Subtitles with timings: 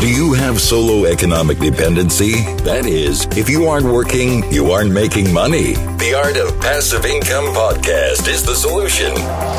[0.00, 2.40] Do you have solo economic dependency?
[2.64, 5.74] That is, if you aren't working, you aren't making money.
[5.74, 9.12] The Art of Passive Income podcast is the solution.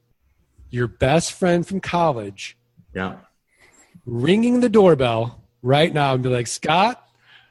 [0.69, 2.55] your best friend from college
[2.93, 3.15] Yeah.
[4.05, 7.03] ringing the doorbell right now and be like, Scott,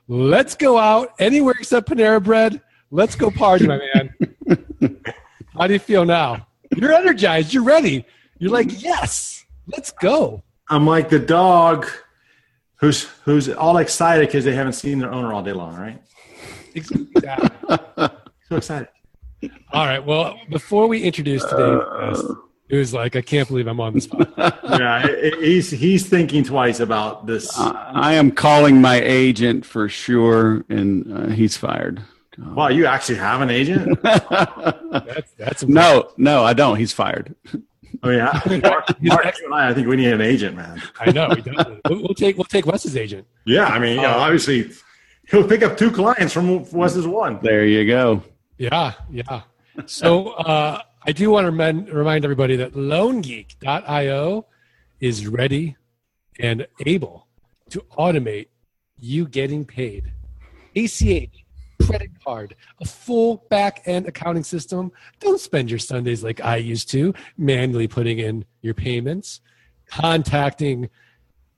[0.07, 2.61] let's go out anywhere except Panera Bread.
[2.93, 4.15] Let's go party, my man.
[5.59, 6.47] How do you feel now?
[6.77, 7.53] You're energized.
[7.53, 8.07] You're ready.
[8.39, 10.45] You're like, yes, let's go.
[10.69, 11.89] I'm like the dog
[12.81, 15.77] who's who's all excited because they haven't seen their owner all day long.
[15.77, 16.03] Right.
[16.75, 17.79] Exactly.
[18.49, 18.89] So excited.
[19.75, 20.03] All right.
[20.03, 22.25] Well, before we introduce today's guest,
[22.71, 24.33] it was like, I can't believe I'm on this spot.
[24.65, 25.07] yeah,
[25.39, 27.53] he's he's thinking twice about this.
[27.59, 32.03] I am calling my agent for sure, and uh, he's fired.
[32.39, 34.01] Wow, you actually have an agent?
[34.03, 36.77] That's, that's No, no, I don't.
[36.77, 37.35] He's fired.
[38.03, 40.83] I mean, I- Mark, Mark, you and I, I think we need an agent, man.
[41.01, 41.29] I know.
[41.31, 43.27] We definitely- we'll, we'll take we'll take Wes's agent.
[43.47, 44.71] Yeah, I mean, you know, obviously,
[45.31, 47.39] he'll pick up two clients from Wes's one.
[47.43, 48.23] There you go.
[48.59, 49.43] Yeah, yeah.
[49.87, 54.47] So uh, I do want to remind, remind everybody that LoanGeek.io
[55.01, 55.77] is ready
[56.41, 57.27] and able
[57.71, 58.49] to automate
[58.99, 60.13] you getting paid.
[60.75, 61.45] ACH,
[61.89, 64.93] credit card, a full back end accounting system.
[65.21, 69.41] Don't spend your Sundays like I used to, manually putting in your payments,
[69.87, 70.89] contacting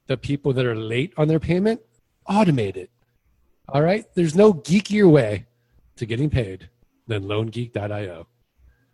[0.06, 1.80] the people that are late on their payment.
[2.28, 2.90] Automate it.
[3.68, 4.04] All right?
[4.14, 5.46] There's no geekier way
[5.96, 6.68] to getting paid
[7.06, 8.26] than loangeek.io.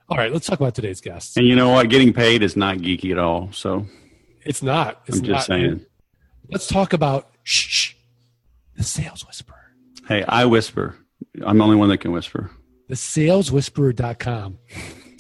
[0.09, 1.37] All right, let's talk about today's guests.
[1.37, 1.89] And you know what?
[1.91, 3.51] Getting paid is not geeky at all.
[3.53, 3.87] So
[4.45, 5.03] It's not.
[5.07, 5.57] It's I'm just not.
[5.57, 5.87] saying.
[6.49, 7.95] Let's talk about shh,
[8.77, 9.73] the sales whisperer.
[10.07, 10.97] Hey, I whisper.
[11.45, 12.51] I'm the only one that can whisper.
[12.89, 14.59] The saleswhisperer.com.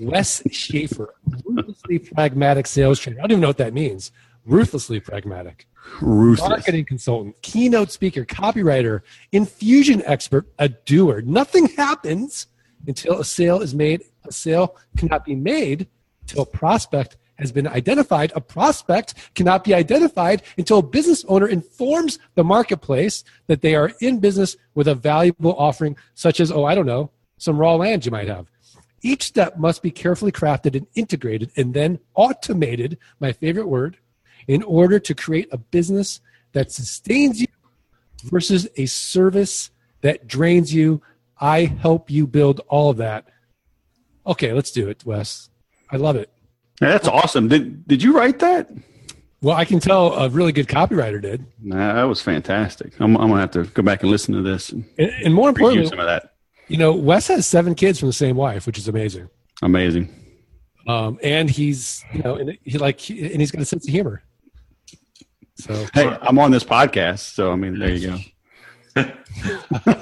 [0.00, 1.14] Wes Schaefer,
[1.44, 3.18] ruthlessly pragmatic sales trainer.
[3.18, 4.12] I don't even know what that means.
[4.44, 5.66] Ruthlessly pragmatic.
[6.00, 6.48] Ruthless.
[6.48, 9.00] Marketing consultant, keynote speaker, copywriter,
[9.32, 11.22] infusion expert, a doer.
[11.22, 12.46] Nothing happens
[12.86, 14.02] until a sale is made.
[14.26, 15.88] A sale cannot be made
[16.22, 18.32] until a prospect has been identified.
[18.34, 23.92] A prospect cannot be identified until a business owner informs the marketplace that they are
[24.00, 28.04] in business with a valuable offering, such as, oh, I don't know, some raw land
[28.04, 28.46] you might have.
[29.02, 33.98] Each step must be carefully crafted and integrated and then automated, my favorite word,
[34.48, 36.20] in order to create a business
[36.52, 37.46] that sustains you
[38.25, 39.70] versus a service
[40.00, 41.02] that drains you.
[41.38, 43.28] I help you build all of that.
[44.26, 45.50] Okay, let's do it, Wes.
[45.91, 46.30] I love it.
[46.81, 47.48] Hey, that's awesome.
[47.48, 48.70] Did Did you write that?
[49.42, 51.44] Well, I can tell a really good copywriter did.
[51.62, 52.98] Nah, that was fantastic.
[53.00, 55.48] I'm, I'm gonna have to go back and listen to this and And, and more
[55.50, 56.34] importantly, some of that.
[56.69, 59.28] you know, Wes has seven kids from the same wife, which is amazing.
[59.62, 60.12] Amazing.
[60.88, 63.93] Um, and he's, you know, and he like, he- and he's got a sense of
[63.93, 64.23] humor.
[65.56, 68.08] So Hey, I'm on this podcast, so I mean, there you
[68.94, 69.05] go.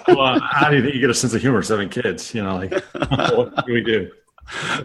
[0.09, 1.61] Well, how do you think you get a sense of humor?
[1.63, 4.11] Seven kids, you know, like what do we do?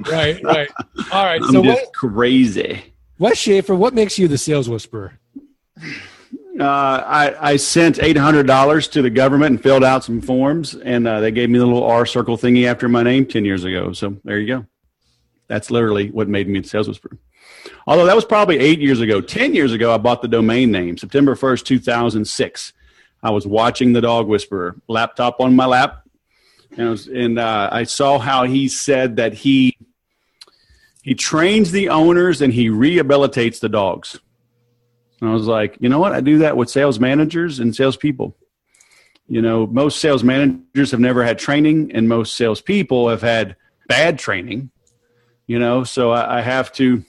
[0.09, 0.69] Right, right.
[1.11, 1.41] All right.
[1.43, 2.83] I'm So just what, crazy.
[3.17, 5.19] Wes Schaefer, what makes you the sales whisperer?
[6.59, 6.63] Uh,
[7.05, 11.07] I, I sent eight hundred dollars to the government and filled out some forms, and
[11.07, 13.93] uh, they gave me the little R circle thingy after my name ten years ago.
[13.93, 14.65] So there you go.
[15.47, 17.17] That's literally what made me the sales whisperer.
[17.87, 19.21] Although that was probably eight years ago.
[19.21, 22.73] Ten years ago, I bought the domain name September first, two thousand six.
[23.23, 26.03] I was watching the Dog Whisperer laptop on my lap,
[26.77, 29.77] And, was, and uh, I saw how he said that he
[31.01, 34.19] he trains the owners and he rehabilitates the dogs.
[35.21, 36.13] And I was like, you know what?
[36.13, 38.35] I do that with sales managers and salespeople.
[39.27, 43.55] You know, most sales managers have never had training, and most salespeople have had
[43.87, 44.71] bad training.
[45.45, 47.03] You know, so I, I have to.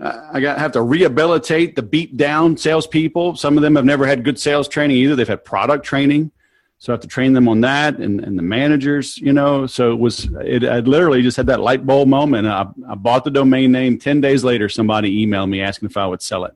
[0.00, 3.36] I got have to rehabilitate the beat down salespeople.
[3.36, 5.14] Some of them have never had good sales training either.
[5.14, 6.32] They've had product training,
[6.82, 9.16] so I have to train them on that and, and the managers.
[9.16, 10.24] You know, so it was.
[10.40, 12.48] It, I literally just had that light bulb moment.
[12.48, 14.00] I, I bought the domain name.
[14.00, 16.54] Ten days later, somebody emailed me asking if I would sell it.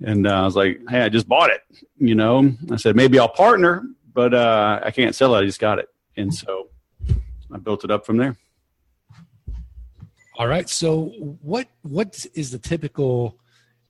[0.00, 1.62] And uh, I was like, hey, I just bought it.
[1.98, 3.84] You know, I said, maybe I'll partner,
[4.14, 5.40] but uh, I can't sell it.
[5.40, 5.88] I just got it.
[6.16, 6.68] And so
[7.52, 8.36] I built it up from there.
[10.38, 10.68] All right.
[10.68, 11.06] So
[11.42, 13.40] what what is the typical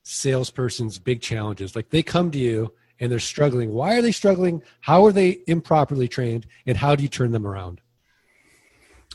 [0.02, 1.76] salesperson's big challenges?
[1.76, 3.72] Like they come to you and they're struggling.
[3.72, 4.62] Why are they struggling?
[4.80, 6.46] How are they improperly trained?
[6.66, 7.80] And how do you turn them around?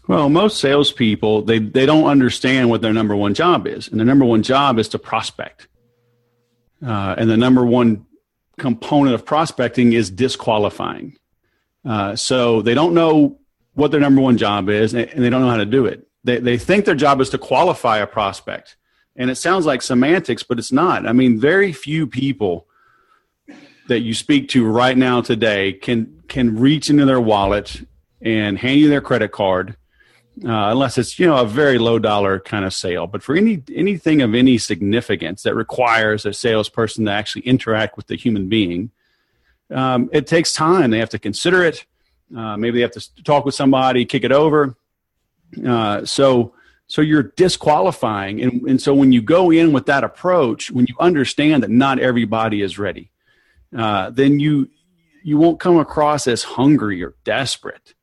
[0.08, 4.08] Well, most salespeople they they don't understand what their number one job is, and their
[4.08, 5.68] number one job is to prospect.
[6.86, 8.06] Uh, and the number one
[8.58, 11.18] component of prospecting is disqualifying.
[11.86, 13.40] Uh, so they don't know
[13.74, 16.08] what their number one job is and they don't know how to do it.
[16.24, 18.78] They, they think their job is to qualify a prospect.
[19.16, 21.08] And it sounds like semantics, but it's not.
[21.08, 22.68] I mean, very few people
[23.92, 27.82] that you speak to right now today can can reach into their wallet
[28.22, 29.76] and hand you their credit card
[30.46, 33.06] uh, unless it's you know a very low dollar kind of sale.
[33.06, 38.08] But for any anything of any significance that requires a salesperson to actually interact with
[38.08, 38.92] the human being,
[39.70, 40.90] um, it takes time.
[40.92, 41.86] They have to consider it.
[42.36, 44.78] Uh, maybe they have to talk with somebody, kick it over.
[45.68, 46.54] Uh, so
[46.88, 50.96] so you're disqualifying, and and so when you go in with that approach, when you
[50.98, 53.12] understand that not everybody is ready,
[53.76, 54.70] uh, then you
[55.24, 57.94] you won't come across as hungry or desperate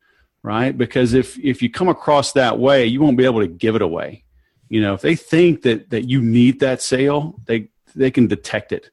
[0.42, 0.76] right?
[0.76, 3.82] Because if if you come across that way, you won't be able to give it
[3.82, 4.24] away.
[4.68, 8.72] You know, if they think that that you need that sale, they they can detect
[8.72, 8.90] it.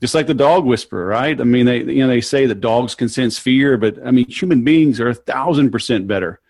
[0.00, 1.40] Just like the dog whisperer, right?
[1.40, 4.28] I mean, they you know they say that dogs can sense fear, but I mean,
[4.28, 6.40] human beings are a thousand percent better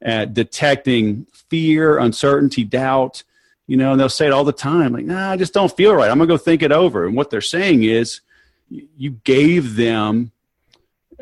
[0.00, 3.22] at detecting fear, uncertainty, doubt.
[3.66, 5.94] You know, and they'll say it all the time, like, "Nah, I just don't feel
[5.94, 6.10] right.
[6.10, 8.20] I'm gonna go think it over." And what they're saying is,
[8.68, 10.32] you gave them,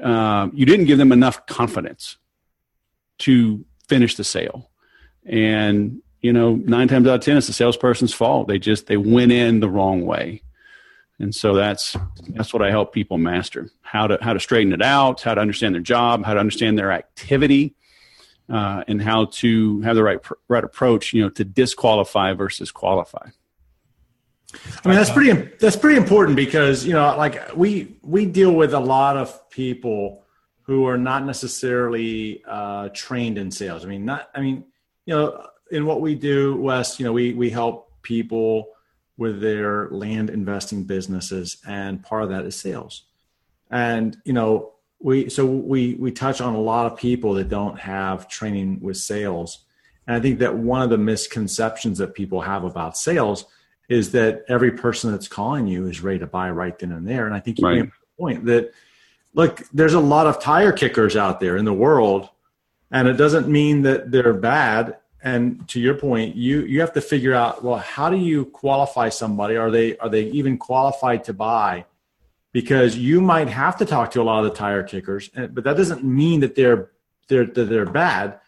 [0.03, 2.17] uh, you didn't give them enough confidence
[3.19, 4.71] to finish the sale.
[5.25, 8.49] And, you know, nine times out of 10, it's the salesperson's fault.
[8.49, 10.43] They just, they went in the wrong way.
[11.19, 11.97] And so that's,
[12.29, 15.41] that's what I help people master how to, how to straighten it out, how to
[15.41, 17.75] understand their job, how to understand their activity,
[18.49, 20.19] uh, and how to have the right,
[20.49, 23.29] right approach, you know, to disqualify versus qualify.
[24.85, 28.75] I mean that's pretty that's pretty important because you know like we we deal with
[28.75, 30.23] a lot of people
[30.63, 33.85] who are not necessarily uh, trained in sales.
[33.85, 34.31] I mean, not.
[34.35, 34.65] I mean,
[35.07, 38.69] you know, in what we do, Wes, you know, we we help people
[39.17, 43.05] with their land investing businesses, and part of that is sales.
[43.71, 47.79] And you know, we so we we touch on a lot of people that don't
[47.79, 49.65] have training with sales,
[50.07, 53.47] and I think that one of the misconceptions that people have about sales
[53.93, 57.27] is that every person that's calling you is ready to buy right then and there.
[57.27, 57.79] And I think you right.
[57.81, 58.73] made a point that
[59.35, 62.31] look, there's a lot of tire kickers out there in the world,
[62.91, 64.97] and it doesn't mean that they're bad.
[65.23, 69.11] And to your point, you you have to figure out well, how do you qualify
[69.11, 69.57] somebody?
[69.57, 71.85] Are they are they even qualified to buy?
[72.53, 75.77] Because you might have to talk to a lot of the tire kickers, but that
[75.77, 76.91] doesn't mean that they're
[77.29, 78.39] they're that they're bad.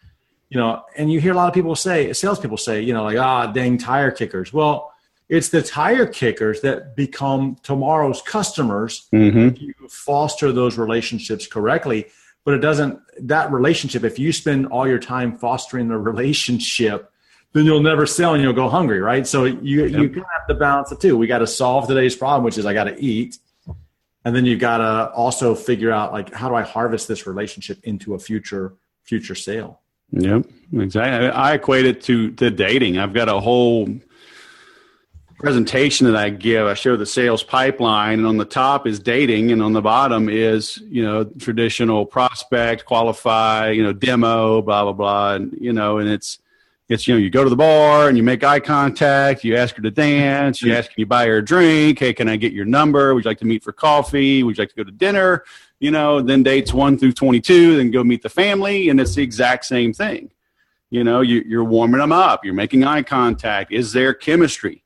[0.49, 3.17] You know, and you hear a lot of people say, salespeople say, you know, like
[3.17, 4.51] ah, dang tire kickers.
[4.51, 4.91] Well,
[5.27, 9.47] it's the tire kickers that become tomorrow's customers mm-hmm.
[9.47, 12.07] if you foster those relationships correctly.
[12.43, 17.11] But it doesn't that relationship if you spend all your time fostering the relationship
[17.53, 19.25] then you'll never sell and you'll go hungry right?
[19.25, 19.99] So you yep.
[19.99, 21.17] you have to balance the two.
[21.17, 23.39] We got to solve today's problem which is i got to eat.
[24.25, 27.79] And then you've got to also figure out like how do i harvest this relationship
[27.83, 29.81] into a future future sale?
[30.11, 31.29] Yep exactly.
[31.29, 32.99] I equate it to to dating.
[32.99, 33.89] I've got a whole
[35.37, 39.51] presentation that I give, I show the sales pipeline, and on the top is dating,
[39.51, 44.93] and on the bottom is you know traditional prospect, qualify, you know demo, blah blah
[44.93, 46.39] blah, and you know, and it's
[46.87, 49.75] it's you know you go to the bar and you make eye contact, you ask
[49.75, 52.53] her to dance, you ask can you buy her a drink, hey can I get
[52.53, 53.13] your number?
[53.13, 54.43] Would you like to meet for coffee?
[54.43, 55.43] Would you like to go to dinner?
[55.79, 59.15] You know, then dates one through twenty two, then go meet the family, and it's
[59.15, 60.31] the exact same thing.
[60.91, 63.73] You know, you, you're warming them up, you're making eye contact.
[63.73, 64.83] Is there chemistry?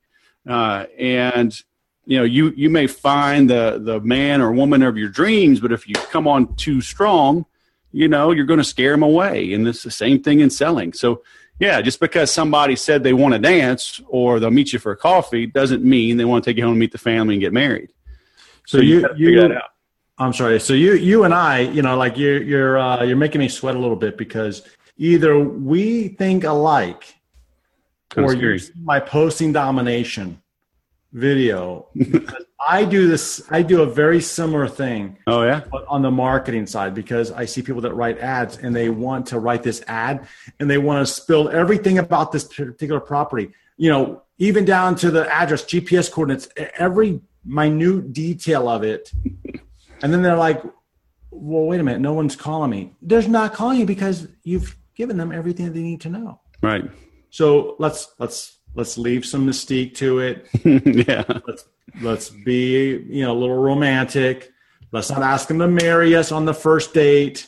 [0.47, 1.61] Uh, and
[2.05, 5.71] you know, you you may find the the man or woman of your dreams, but
[5.71, 7.45] if you come on too strong,
[7.91, 9.53] you know, you're going to scare them away.
[9.53, 10.93] And it's the same thing in selling.
[10.93, 11.23] So,
[11.59, 14.97] yeah, just because somebody said they want to dance or they'll meet you for a
[14.97, 17.53] coffee doesn't mean they want to take you home and meet the family and get
[17.53, 17.91] married.
[18.65, 19.59] So, so you, you, you
[20.17, 20.59] I'm sorry.
[20.59, 23.75] So you, you and I, you know, like you're, you're, uh, you're making me sweat
[23.75, 24.63] a little bit because
[24.97, 27.15] either we think alike
[28.17, 30.41] or you my posting domination
[31.11, 31.87] video
[32.67, 33.41] I do this.
[33.49, 35.17] I do a very similar thing.
[35.27, 38.89] Oh yeah, on the marketing side because I see people that write ads and they
[38.89, 40.27] want to write this ad
[40.59, 43.53] and they want to spill everything about this particular property.
[43.77, 49.11] You know, even down to the address, GPS coordinates, every minute detail of it.
[50.01, 50.63] And then they're like,
[51.29, 55.17] "Well, wait a minute, no one's calling me." They're not calling you because you've given
[55.17, 56.39] them everything they need to know.
[56.61, 56.89] Right.
[57.29, 60.47] So let's let's let's leave some mystique to it.
[61.07, 61.23] yeah.
[61.47, 61.65] Let's
[62.01, 64.51] let's be you know a little romantic.
[64.91, 67.47] Let's not ask them to marry us on the first date.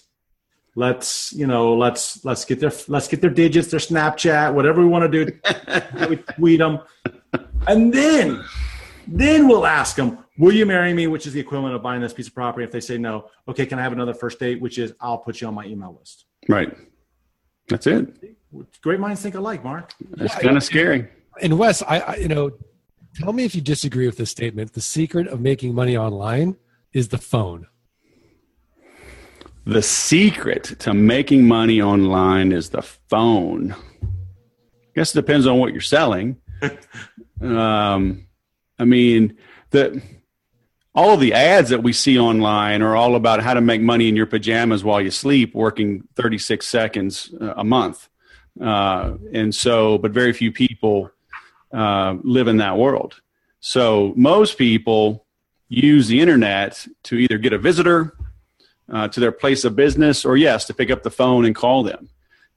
[0.76, 4.88] Let's you know let's let's get their let's get their digits, their Snapchat, whatever we
[4.88, 6.08] want to do.
[6.10, 6.80] we tweet them,
[7.68, 8.44] and then
[9.08, 12.14] then we'll ask them, "Will you marry me?" Which is the equivalent of buying this
[12.14, 12.64] piece of property.
[12.64, 14.62] If they say no, okay, can I have another first date?
[14.62, 16.26] Which is I'll put you on my email list.
[16.48, 16.74] Right.
[17.68, 18.38] That's it.
[18.82, 19.94] Great minds think alike, Mark.
[20.12, 21.08] That's kind of scary.
[21.42, 22.52] And Wes, I, I, you know,
[23.16, 24.74] tell me if you disagree with this statement.
[24.74, 26.58] The secret of making money online
[26.94, 27.68] is the phone.
[29.66, 33.76] The secret to making money online is the phone.
[34.04, 34.08] I
[34.96, 36.38] guess it depends on what you're selling.
[37.42, 38.26] um,
[38.80, 39.38] I mean,
[39.70, 40.02] the
[40.94, 44.10] all of the ads that we see online are all about how to make money
[44.10, 48.10] in your pajamas while you sleep, working 36 seconds a month.
[48.60, 51.12] Uh, and so, but very few people
[51.74, 53.22] uh, live in that world.
[53.60, 55.26] So most people
[55.70, 58.14] use the internet to either get a visitor
[58.92, 61.84] uh, to their place of business or, yes, to pick up the phone and call
[61.84, 62.10] them.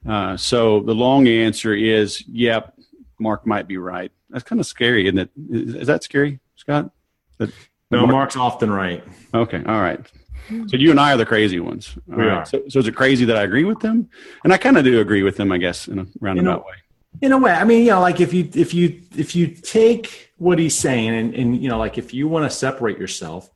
[0.07, 2.75] Uh, so the long answer is, yep,
[3.19, 4.11] Mark might be right.
[4.31, 5.31] That's kind of scary, isn't it?
[5.49, 6.91] Is, is that scary, Scott?
[7.39, 7.51] That,
[7.91, 8.11] no, Mark?
[8.11, 9.05] Mark's often right.
[9.33, 10.01] Okay, all right.
[10.49, 11.97] So you and I are the crazy ones.
[12.11, 12.39] All we right.
[12.39, 12.45] are.
[12.45, 14.09] So, so, is it crazy that I agree with them?
[14.45, 16.59] And I kind of do agree with them, I guess, in a roundabout you know,
[16.59, 16.75] way
[17.23, 20.33] in a way i mean you know like if you if you if you take
[20.39, 23.51] what he's saying and, and you know like if you want to separate yourself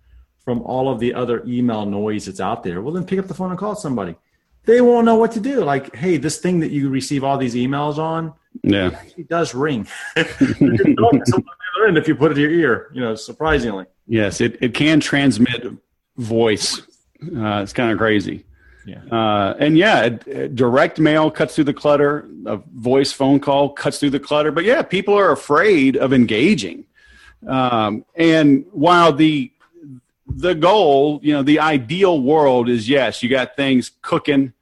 [0.44, 3.34] from all of the other email noise that's out there well then pick up the
[3.34, 4.14] phone and call somebody
[4.64, 7.54] they won't know what to do like hey this thing that you receive all these
[7.54, 13.00] emails on yeah it does ring and if you put it to your ear you
[13.00, 15.66] know surprisingly yes it, it can transmit
[16.18, 16.80] voice
[17.22, 18.44] uh, it's kind of crazy
[18.88, 19.04] yeah.
[19.12, 22.26] Uh, and yeah, direct mail cuts through the clutter.
[22.46, 24.50] A voice phone call cuts through the clutter.
[24.50, 26.86] But yeah, people are afraid of engaging.
[27.46, 29.52] Um, and while the
[30.26, 34.54] the goal, you know, the ideal world is yes, you got things cooking,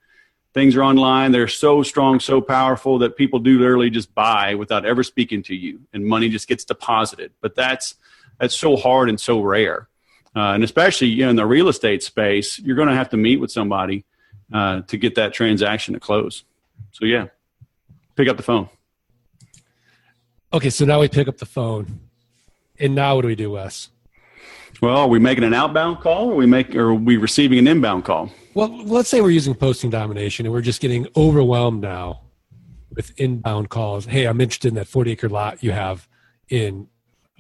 [0.55, 1.31] things are online.
[1.31, 5.55] They're so strong, so powerful that people do literally just buy without ever speaking to
[5.55, 7.33] you, and money just gets deposited.
[7.41, 7.95] But that's
[8.41, 9.89] that's so hard and so rare.
[10.37, 13.17] Uh, and especially you know, in the real estate space, you're going to have to
[13.17, 14.05] meet with somebody
[14.53, 16.45] uh, to get that transaction to close.
[16.93, 17.29] So yeah,
[18.17, 18.69] pick up the phone.
[20.53, 22.01] Okay, so now we pick up the phone,
[22.79, 23.89] and now what do we do, Wes?
[24.83, 27.67] Well, are we making an outbound call, or we make, or are we receiving an
[27.67, 28.31] inbound call?
[28.53, 32.21] Well, let's say we're using posting domination, and we're just getting overwhelmed now
[32.95, 34.05] with inbound calls.
[34.05, 36.07] Hey, I'm interested in that 40 acre lot you have
[36.49, 36.89] in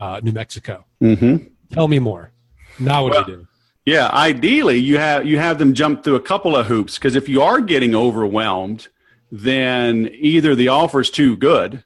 [0.00, 0.84] uh, New Mexico.
[1.02, 1.46] Mm-hmm.
[1.72, 2.32] Tell me more.
[2.78, 3.48] Now, what well, do do?
[3.84, 7.28] Yeah, ideally you have you have them jump through a couple of hoops because if
[7.28, 8.88] you are getting overwhelmed,
[9.30, 11.84] then either the offer is too good,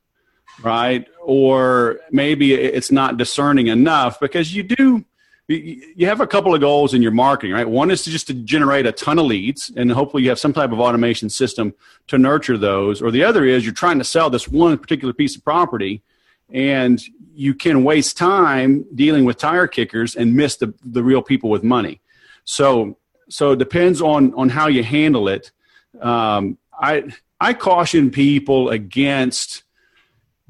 [0.62, 5.04] right, or maybe it's not discerning enough because you do
[5.49, 7.68] you have a couple of goals in your marketing, right?
[7.68, 10.52] One is to just to generate a ton of leads, and hopefully you have some
[10.52, 11.75] type of automation system
[12.06, 13.02] to nurture those.
[13.02, 16.02] Or the other is you're trying to sell this one particular piece of property,
[16.52, 17.00] and
[17.35, 21.62] you can waste time dealing with tire kickers and miss the, the real people with
[21.62, 22.00] money.
[22.45, 25.52] So, so it depends on, on how you handle it.
[26.00, 27.04] Um, I,
[27.40, 29.62] I caution people against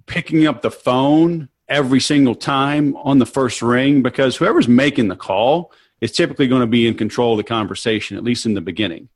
[0.07, 5.16] picking up the phone every single time on the first ring because whoever's making the
[5.16, 8.61] call is typically going to be in control of the conversation, at least in the
[8.61, 9.09] beginning.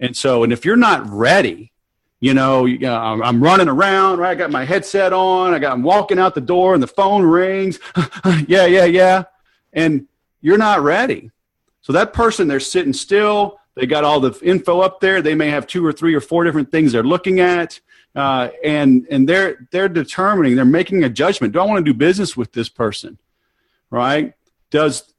[0.00, 1.71] And so, and if you're not ready
[2.22, 4.30] you know, I'm running around, right?
[4.30, 5.54] I got my headset on.
[5.54, 7.80] I got, I'm walking out the door and the phone rings.
[8.46, 9.24] yeah, yeah, yeah.
[9.72, 10.06] And
[10.40, 11.32] you're not ready.
[11.80, 13.58] So that person, they're sitting still.
[13.74, 15.20] They got all the info up there.
[15.20, 17.80] They may have two or three or four different things they're looking at.
[18.14, 21.52] Uh, and, and they're, they're determining, they're making a judgment.
[21.52, 23.18] Do I want to do business with this person?
[23.90, 24.34] Right?
[24.70, 25.12] Does,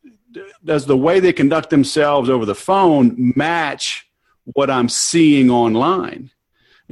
[0.63, 4.07] does the way they conduct themselves over the phone match
[4.45, 6.31] what I'm seeing online.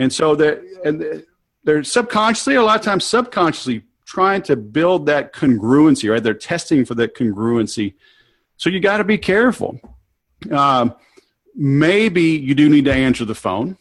[0.01, 1.23] And so they're, and
[1.63, 6.23] they're subconsciously, a lot of times subconsciously trying to build that congruency, right?
[6.23, 7.93] They're testing for that congruency.
[8.57, 9.79] So you got to be careful.
[10.49, 10.95] Um,
[11.55, 13.77] maybe you do need to answer the phone.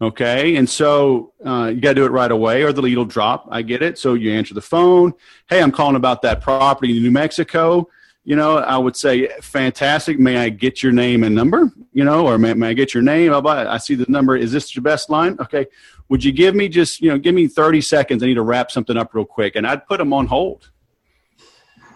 [0.00, 0.56] Okay.
[0.56, 3.46] And so uh, you got to do it right away or the lead will drop.
[3.50, 3.98] I get it.
[3.98, 5.12] So you answer the phone.
[5.50, 7.88] Hey, I'm calling about that property in New Mexico.
[8.26, 10.18] You know, I would say, fantastic.
[10.18, 11.70] May I get your name and number?
[11.92, 13.32] You know, or may, may I get your name?
[13.32, 14.36] I see the number.
[14.36, 15.36] Is this your best line?
[15.38, 15.66] Okay.
[16.08, 18.24] Would you give me just, you know, give me 30 seconds.
[18.24, 19.54] I need to wrap something up real quick.
[19.54, 20.72] And I'd put them on hold,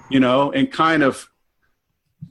[0.09, 1.29] you know, and kind of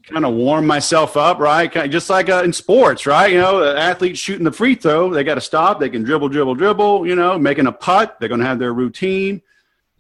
[0.04, 1.70] kind of warm myself up, right?
[1.70, 3.34] Kind of just like uh, in sports, right?
[3.34, 5.78] You know, athletes shooting the free throw, they got to stop.
[5.78, 7.06] They can dribble, dribble, dribble.
[7.06, 9.42] You know, making a putt, they're going to have their routine.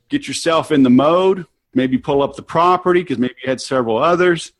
[0.08, 1.46] Get yourself in the mode.
[1.74, 4.54] Maybe pull up the property because maybe you had several others.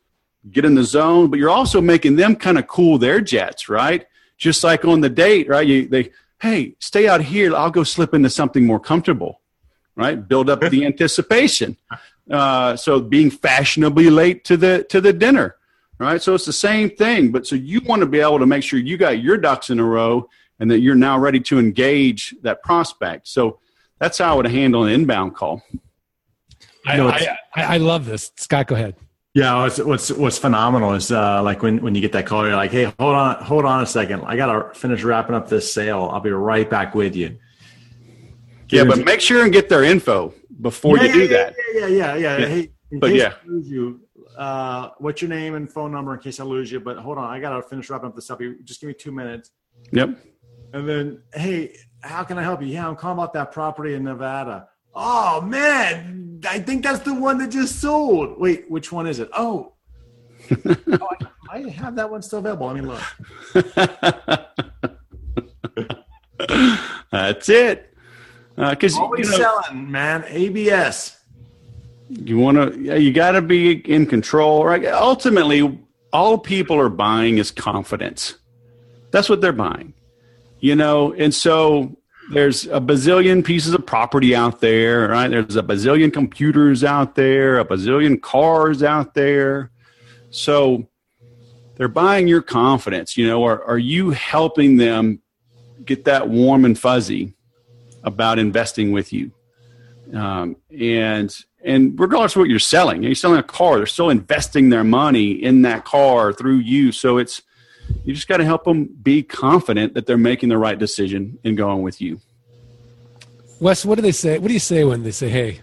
[0.50, 4.06] Get in the zone, but you're also making them kind of cool their jets, right?
[4.38, 5.66] Just like on the date, right?
[5.66, 7.54] You they hey, stay out here.
[7.54, 9.40] I'll go slip into something more comfortable,
[9.96, 10.26] right?
[10.26, 11.76] Build up the anticipation.
[12.30, 15.56] Uh, so being fashionably late to the to the dinner,
[15.98, 16.22] right?
[16.22, 18.78] So it's the same thing, but so you want to be able to make sure
[18.78, 20.28] you got your ducks in a row
[20.60, 23.26] and that you're now ready to engage that prospect.
[23.26, 23.58] So
[23.98, 25.62] that's how I would handle an inbound call.
[26.86, 28.32] I, I, I, love this.
[28.36, 28.96] Scott, go ahead.
[29.34, 32.56] Yeah, what's what's what's phenomenal is uh, like when when you get that call, you're
[32.56, 34.22] like, "Hey, hold on, hold on a second.
[34.22, 36.08] I gotta finish wrapping up this sale.
[36.12, 37.38] I'll be right back with you."
[38.70, 41.54] yeah, but make sure and get their info before yeah, you do yeah, that.
[41.74, 42.46] Yeah, yeah, yeah, yeah.
[42.46, 44.00] Hey, but yeah, lose you,
[44.36, 46.80] uh, what's your name and phone number in case I lose you?
[46.80, 48.40] But hold on, I gotta finish wrapping up this up.
[48.64, 49.50] Just give me two minutes.
[49.92, 50.18] Yep.
[50.72, 52.68] And then, hey, how can I help you?
[52.68, 54.68] Yeah, I'm calling about that property in Nevada.
[54.94, 58.38] Oh man, I think that's the one that just sold.
[58.38, 59.30] Wait, which one is it?
[59.36, 59.72] Oh,
[60.66, 61.08] oh
[61.50, 62.68] I, I have that one still available.
[62.68, 63.02] I mean, look.
[67.10, 67.90] that's it
[68.68, 70.24] because uh, always you know, selling, man.
[70.26, 71.18] ABS.
[72.08, 74.84] You want to, yeah, you got to be in control, right?
[74.86, 75.78] Ultimately,
[76.12, 78.34] all people are buying is confidence.
[79.12, 79.94] That's what they're buying,
[80.58, 81.12] you know.
[81.12, 81.96] And so
[82.30, 85.28] there's a bazillion pieces of property out there, right?
[85.28, 89.70] There's a bazillion computers out there, a bazillion cars out there.
[90.30, 90.88] So
[91.76, 93.44] they're buying your confidence, you know.
[93.44, 95.20] Are are you helping them
[95.84, 97.34] get that warm and fuzzy?
[98.04, 99.32] about investing with you.
[100.14, 104.70] Um, and and regardless of what you're selling, you're selling a car, they're still investing
[104.70, 106.90] their money in that car through you.
[106.90, 107.42] So it's
[108.10, 111.54] you just got to help them be confident that they're making the right decision in
[111.54, 112.18] going with you.
[113.60, 114.36] Wes, what do they say?
[114.36, 115.60] What do you say when they say, "Hey,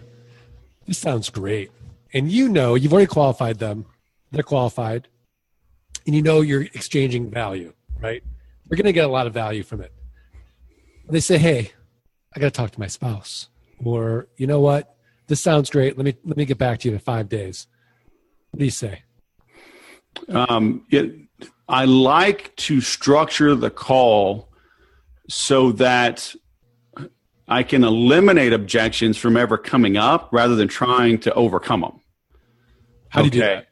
[0.86, 1.70] this sounds great,"
[2.14, 3.84] and you know you've already qualified them,
[4.30, 5.08] they're qualified,
[6.06, 8.22] and you know you're exchanging value, right?
[8.70, 9.92] We're going to get a lot of value from it.
[11.10, 11.72] They say, "Hey,
[12.34, 13.50] I got to talk to my spouse.
[13.84, 14.96] Or, you know what?
[15.26, 15.98] This sounds great.
[15.98, 17.66] Let me let me get back to you in five days.
[18.52, 19.02] What do you say?
[20.30, 21.27] Um, it,
[21.68, 24.48] I like to structure the call
[25.28, 26.34] so that
[27.46, 32.00] I can eliminate objections from ever coming up rather than trying to overcome them.
[33.10, 33.68] How do you do that?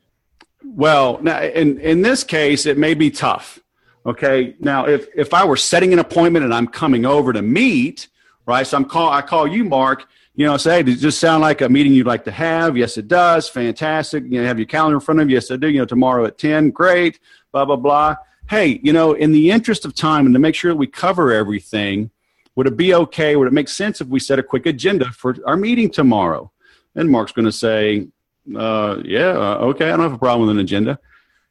[0.65, 3.59] Well, now in in this case, it may be tough.
[4.05, 4.55] Okay.
[4.61, 8.09] Now, if if I were setting an appointment and I'm coming over to meet,
[8.47, 8.67] right?
[8.67, 10.07] So I'm call I call you, Mark.
[10.35, 12.77] You know, say, does this sound like a meeting you'd like to have?
[12.77, 13.49] Yes, it does.
[13.49, 14.25] Fantastic.
[14.25, 15.35] You know, have your calendar in front of you.
[15.35, 15.69] Yes, I do.
[15.69, 16.71] You know, tomorrow at ten.
[16.71, 17.19] Great.
[17.57, 18.17] Blah blah blah.
[18.51, 21.33] Hey, you know, in the interest of time and to make sure that we cover
[21.33, 22.11] everything,
[22.55, 23.35] would it be okay?
[23.35, 26.53] Would it make sense if we set a quick agenda for our meeting tomorrow?
[26.95, 28.09] And Mark's going to say,
[28.55, 30.99] uh, yeah, uh, okay, I don't have a problem with an agenda.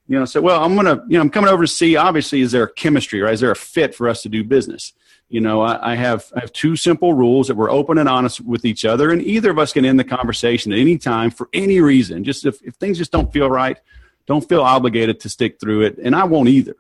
[0.07, 2.41] You know, say, well, I'm going to, you know, I'm coming over to see, obviously,
[2.41, 3.33] is there a chemistry, right?
[3.33, 4.93] Is there a fit for us to do business?
[5.27, 8.41] you know I, I, have i have two simple rules that we're open and honest
[8.41, 11.49] with each other and either of us can end the conversation at any time for
[11.51, 13.79] any reason just if, if things just don't feel right
[14.27, 16.75] don't feel obligated to stick through it and i won't either.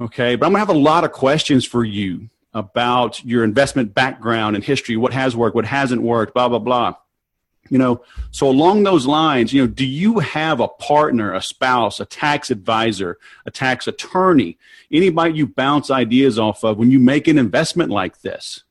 [0.00, 4.56] Okay but i'm to have a lot of questions for you about your investment background
[4.56, 6.94] and history what has worked what hasn't worked blah blah blah.
[7.68, 11.98] You know so along those lines you know do you have a partner a spouse
[11.98, 14.56] a tax advisor a tax attorney
[14.92, 18.62] anybody you bounce ideas off of when you make an investment like this?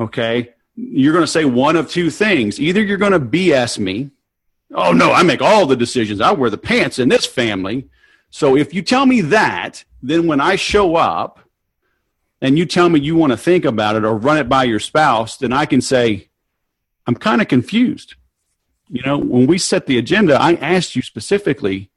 [0.00, 2.58] Okay you're going to say one of two things.
[2.60, 4.10] Either you're going to bs me
[4.74, 7.88] oh no i make all the decisions i wear the pants in this family
[8.30, 11.40] so if you tell me that then when i show up
[12.40, 14.80] and you tell me you want to think about it or run it by your
[14.80, 16.28] spouse then i can say
[17.06, 18.14] I'm kind of confused.
[18.88, 21.90] You know, when we set the agenda, I asked you specifically,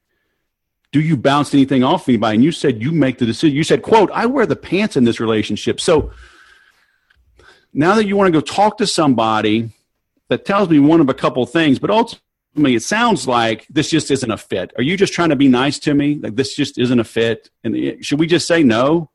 [0.92, 2.36] do you bounce anything off anybody?
[2.36, 3.56] And you said you make the decision.
[3.56, 5.80] You said, quote, I wear the pants in this relationship.
[5.80, 6.12] So
[7.72, 9.70] now that you want to go talk to somebody
[10.28, 12.22] that tells me one of a couple things, but ultimately
[12.64, 14.72] it sounds like this just isn't a fit.
[14.76, 16.16] Are you just trying to be nice to me?
[16.16, 17.50] Like this just isn't a fit?
[17.64, 19.10] And eh, should we just say no?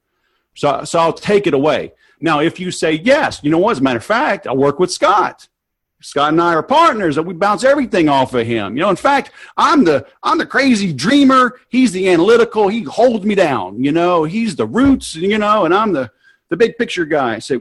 [0.56, 1.93] So, so I'll take it away.
[2.19, 3.71] Now, if you say yes, you know what?
[3.71, 5.47] As a matter of fact, I work with Scott.
[6.01, 8.75] Scott and I are partners and we bounce everything off of him.
[8.75, 11.60] You know, in fact, I'm the I'm the crazy dreamer.
[11.69, 12.67] He's the analytical.
[12.67, 13.84] He holds me down.
[13.84, 15.15] You know, he's the roots.
[15.15, 16.12] You know, and I'm the
[16.49, 17.36] the big picture guy.
[17.36, 17.60] I say,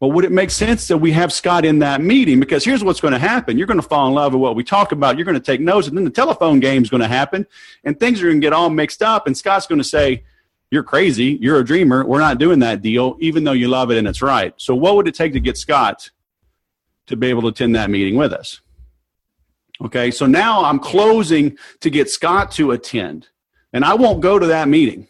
[0.00, 2.40] well, would it make sense that we have Scott in that meeting?
[2.40, 3.58] Because here's what's going to happen.
[3.58, 5.18] You're going to fall in love with what we talk about.
[5.18, 7.46] You're going to take notes, and then the telephone game is going to happen,
[7.84, 9.26] and things are going to get all mixed up.
[9.26, 10.24] And Scott's going to say,
[10.70, 11.38] You're crazy.
[11.42, 12.06] You're a dreamer.
[12.06, 14.54] We're not doing that deal, even though you love it and it's right.
[14.56, 16.10] So, what would it take to get Scott
[17.08, 18.62] to be able to attend that meeting with us?
[19.84, 23.28] Okay, so now I'm closing to get Scott to attend,
[23.74, 25.08] and I won't go to that meeting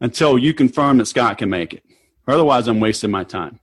[0.00, 1.82] until you confirm that Scott can make it.
[2.28, 3.58] Otherwise, I'm wasting my time.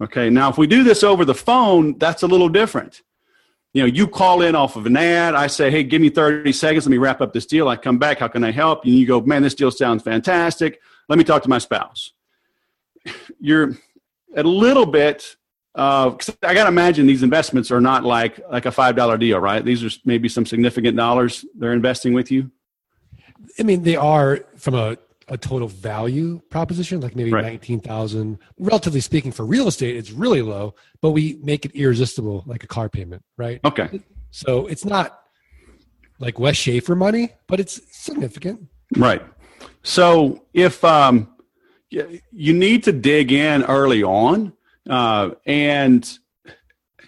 [0.00, 3.02] Okay, now if we do this over the phone, that's a little different.
[3.72, 5.34] You know, you call in off of an ad.
[5.34, 6.86] I say, hey, give me 30 seconds.
[6.86, 7.68] Let me wrap up this deal.
[7.68, 8.18] I come back.
[8.18, 8.84] How can I help?
[8.84, 10.80] And you go, man, this deal sounds fantastic.
[11.08, 12.12] Let me talk to my spouse.
[13.40, 13.76] You're
[14.34, 15.36] a little bit,
[15.74, 19.64] uh, I got to imagine these investments are not like, like a $5 deal, right?
[19.64, 22.50] These are maybe some significant dollars they're investing with you.
[23.58, 24.96] I mean, they are from a
[25.28, 27.44] a total value proposition, like maybe right.
[27.44, 28.38] 19,000.
[28.58, 32.66] Relatively speaking, for real estate, it's really low, but we make it irresistible like a
[32.66, 33.60] car payment, right?
[33.64, 34.00] Okay.
[34.30, 35.22] So it's not
[36.18, 38.68] like Wes Schaefer money, but it's significant.
[38.96, 39.22] Right.
[39.82, 41.28] So if um,
[41.90, 44.52] you need to dig in early on,
[44.88, 46.18] uh, and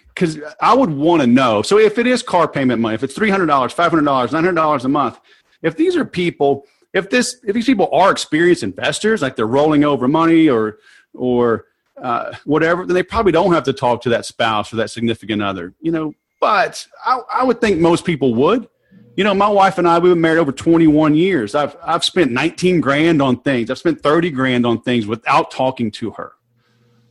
[0.07, 1.61] because I would want to know.
[1.61, 5.19] So if it is car payment money, if it's $300, $500, $900 a month,
[5.61, 9.83] if these are people– if this if these people are experienced investors, like they're rolling
[9.83, 10.79] over money or
[11.13, 11.65] or
[12.01, 15.41] uh, whatever, then they probably don't have to talk to that spouse or that significant
[15.41, 16.13] other, you know.
[16.39, 18.67] But I, I would think most people would.
[19.15, 21.53] You know, my wife and I we've been married over 21 years.
[21.53, 23.69] I've I've spent 19 grand on things.
[23.69, 26.33] I've spent 30 grand on things without talking to her.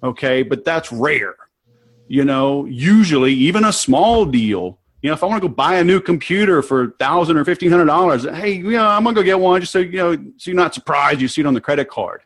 [0.03, 1.35] Okay, but that's rare.
[2.07, 5.77] You know, usually even a small deal you know, if I want to go buy
[5.77, 9.23] a new computer for thousand or fifteen hundred dollars, hey, you know, I'm gonna go
[9.23, 11.61] get one just so you know, so you're not surprised you see it on the
[11.61, 12.23] credit card.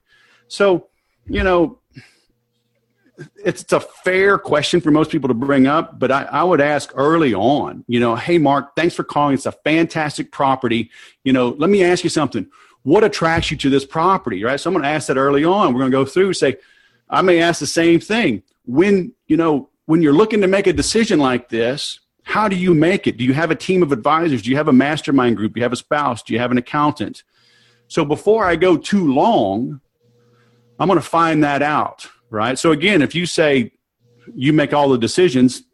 [0.48, 0.88] So,
[1.26, 1.80] you know,
[3.44, 6.92] it's, a fair question for most people to bring up, but I, I, would ask
[6.94, 9.34] early on, you know, hey, Mark, thanks for calling.
[9.34, 10.90] It's a fantastic property.
[11.24, 12.46] You know, let me ask you something.
[12.82, 14.58] What attracts you to this property, right?
[14.58, 15.72] So I'm going to ask that early on.
[15.72, 16.56] We're going to go through say,
[17.08, 18.42] I may ask the same thing.
[18.64, 22.74] When, you know, when you're looking to make a decision like this, how do you
[22.74, 23.16] make it?
[23.16, 24.42] Do you have a team of advisors?
[24.42, 25.54] Do you have a mastermind group?
[25.54, 26.22] Do you have a spouse?
[26.22, 27.24] Do you have an accountant?
[27.88, 29.80] So before I go too long,
[30.78, 32.58] I'm going to find that out, right?
[32.58, 33.72] So again, if you say
[34.34, 35.64] you make all the decisions,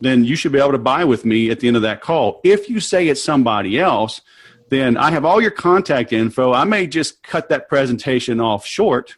[0.00, 2.40] then you should be able to buy with me at the end of that call.
[2.44, 4.20] If you say it's somebody else,
[4.68, 6.52] then I have all your contact info.
[6.52, 9.16] I may just cut that presentation off short,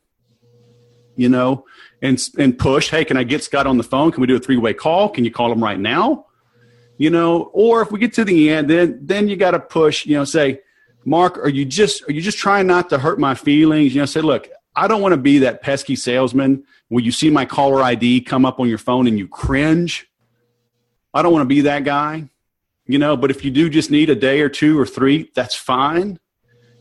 [1.16, 1.64] you know,
[2.02, 2.90] and and push.
[2.90, 4.12] Hey, can I get Scott on the phone?
[4.12, 5.08] Can we do a three way call?
[5.08, 6.26] Can you call him right now?
[6.98, 10.04] You know, or if we get to the end, then then you got to push,
[10.04, 10.60] you know, say,
[11.04, 13.94] Mark, are you just are you just trying not to hurt my feelings?
[13.94, 17.30] You know, say, look, I don't want to be that pesky salesman where you see
[17.30, 20.08] my caller ID come up on your phone and you cringe.
[21.14, 22.28] I don't want to be that guy,
[22.86, 23.16] you know.
[23.16, 26.18] But if you do just need a day or two or three, that's fine.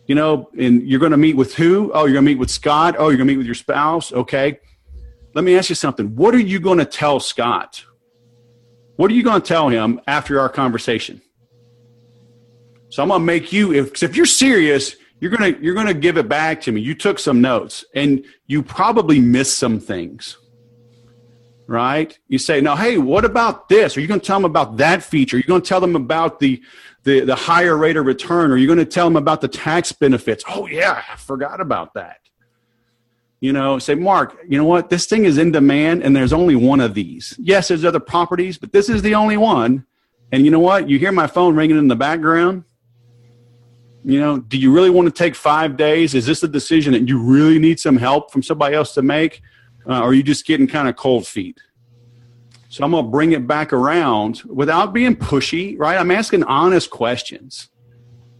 [0.08, 1.92] You know, and you're going to meet with who?
[1.94, 2.96] Oh, you're going to meet with Scott.
[2.98, 4.12] Oh, you're going to meet with your spouse.
[4.14, 4.60] Okay.
[5.34, 6.16] Let me ask you something.
[6.16, 7.84] What are you going to tell Scott?
[8.98, 11.22] What are you going to tell him after our conversation?
[12.90, 15.88] So I'm going to make you if if you're serious, you're going to you're going
[15.88, 16.82] to give it back to me.
[16.82, 20.38] You took some notes and you probably missed some things.
[21.68, 22.18] Right?
[22.28, 23.98] You say, "No, hey, what about this?
[23.98, 25.36] Are you going to tell them about that feature?
[25.36, 26.64] Are you going to tell them about the
[27.04, 28.52] the the higher rate of return?
[28.52, 31.94] Are you going to tell them about the tax benefits?" "Oh yeah, I forgot about
[31.96, 32.27] that."
[33.40, 34.90] You know, say, Mark, you know what?
[34.90, 37.36] This thing is in demand and there's only one of these.
[37.38, 39.86] Yes, there's other properties, but this is the only one.
[40.32, 40.90] And you know what?
[40.90, 42.64] You hear my phone ringing in the background.
[44.04, 46.16] You know, do you really want to take five days?
[46.16, 49.42] Is this a decision that you really need some help from somebody else to make?
[49.88, 51.60] Uh, or are you just getting kind of cold feet?
[52.70, 55.98] So I'm going to bring it back around without being pushy, right?
[55.98, 57.70] I'm asking honest questions.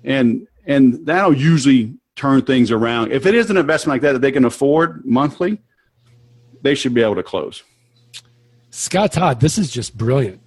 [0.04, 3.14] And and that'll usually turn things around.
[3.14, 5.62] If it is an investment like that that they can afford monthly,
[6.62, 7.64] they should be able to close.
[8.72, 10.42] Scott Todd, this is just brilliant.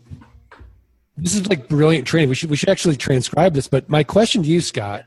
[1.17, 2.29] This is like brilliant training.
[2.29, 3.69] We should we should actually transcribe this.
[3.69, 5.05] But my question to you, Scott,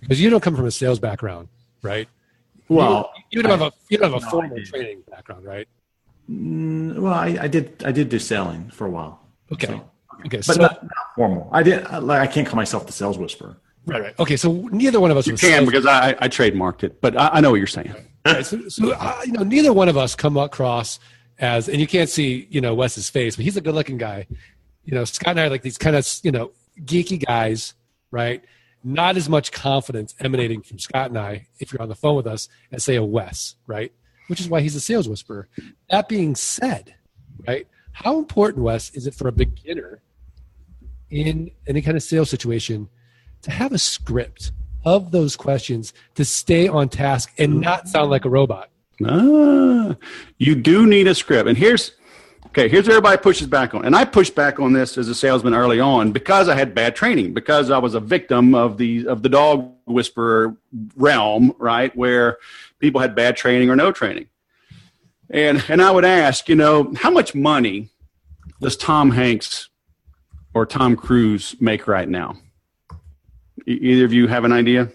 [0.00, 1.48] because you don't come from a sales background,
[1.82, 2.08] right?
[2.68, 5.66] Well, you, you don't have a you don't have a no, formal training background, right?
[6.30, 9.20] mm, well, I, I did I did do selling for a while.
[9.52, 9.66] Okay.
[9.66, 9.90] So-
[10.26, 11.48] Okay, but so not, not formal.
[11.50, 13.56] I did like I can't call myself the sales whisperer.
[13.86, 14.18] Right, right.
[14.18, 17.16] Okay, so neither one of us You was can because I, I trademarked it, but
[17.16, 17.94] I, I know what you're saying.
[18.26, 20.98] Right, so, so uh, you know, neither one of us come across
[21.38, 24.26] as, and you can't see, you know, Wes's face, but he's a good-looking guy.
[24.84, 27.74] You know, Scott and I are like these kind of, you know, geeky guys,
[28.10, 28.44] right?
[28.82, 32.26] Not as much confidence emanating from Scott and I, if you're on the phone with
[32.26, 33.92] us, as say a Wes, right?
[34.28, 35.48] Which is why he's a sales whisperer.
[35.90, 36.94] That being said,
[37.46, 37.66] right?
[37.92, 40.00] How important, Wes, is it for a beginner
[41.10, 42.88] in any kind of sales situation
[43.42, 44.52] to have a script
[44.84, 48.70] of those questions to stay on task and not sound like a robot?
[49.04, 49.96] Ah,
[50.38, 51.48] you do need a script.
[51.48, 51.92] And here's
[52.46, 53.84] okay, here's where everybody pushes back on.
[53.84, 56.96] And I pushed back on this as a salesman early on because I had bad
[56.96, 60.56] training, because I was a victim of the of the dog whisperer
[60.96, 61.94] realm, right?
[61.96, 62.38] Where
[62.78, 64.26] people had bad training or no training.
[65.30, 67.88] And and I would ask, you know, how much money
[68.60, 69.68] does Tom Hanks
[70.52, 72.36] or Tom Cruise make right now?
[73.66, 74.90] Either of you have an idea?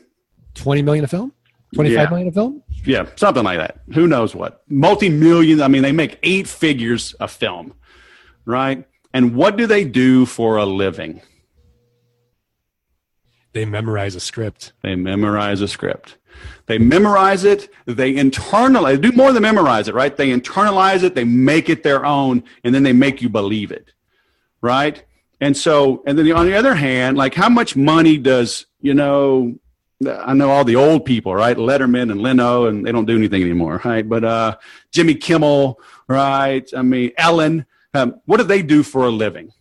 [0.56, 1.32] 20 million a film?
[1.74, 2.10] Twenty-five Yeah.
[2.10, 2.64] million a film?
[2.86, 3.80] Yeah, something like that.
[3.94, 4.62] Who knows what?
[4.70, 5.62] Multi million.
[5.62, 7.74] I mean, they make eight figures a film,
[8.46, 8.86] right?
[9.14, 11.22] And what do they do for a living?
[13.54, 14.74] They memorize a script.
[14.84, 16.18] They memorize a script.
[16.66, 17.70] They memorize it.
[17.86, 19.02] They internalize.
[19.02, 20.16] They do more than memorize it, right?
[20.16, 21.16] They internalize it.
[21.16, 23.94] They make it their own, and then they make you believe it,
[24.62, 25.04] right?
[25.42, 29.56] And so, and then on the other hand, like how much money does you know?
[30.08, 31.56] I know all the old people, right?
[31.56, 34.08] Letterman and Leno, and they don't do anything anymore, right?
[34.08, 34.58] But uh,
[34.92, 36.70] Jimmy Kimmel, right?
[36.76, 37.66] I mean, Ellen.
[37.94, 39.54] Um, what do they do for a living?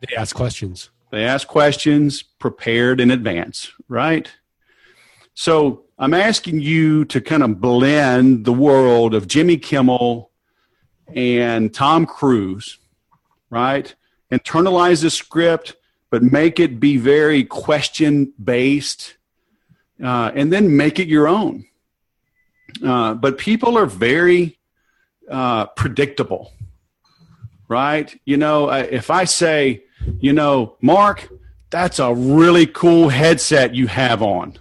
[0.00, 0.90] They ask questions.
[1.10, 4.30] They ask questions prepared in advance, right?
[5.34, 10.30] So I'm asking you to kind of blend the world of Jimmy Kimmel
[11.14, 12.78] and Tom Cruise,
[13.50, 13.94] right?
[14.30, 15.76] Internalize the script,
[16.10, 19.16] but make it be very question based,
[20.02, 21.64] uh, and then make it your own.
[22.84, 24.58] Uh, but people are very
[25.30, 26.52] uh, predictable,
[27.68, 28.18] right?
[28.24, 29.84] You know, if I say,
[30.20, 31.28] you know, Mark,
[31.70, 34.58] that's a really cool headset you have on.